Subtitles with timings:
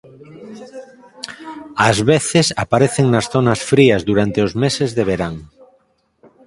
[1.87, 5.35] Ás veces aparecen nas zonas frías durante os meses de verán.